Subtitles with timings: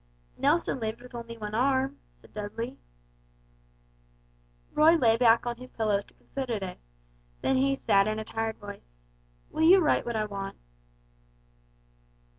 [0.35, 2.79] "Nelson lived with only one arm," said Dudley.
[4.73, 6.95] Roy lay back on his pillows to consider this;
[7.41, 9.05] then he said in a tired voice:
[9.51, 10.57] "Will you write what I want?"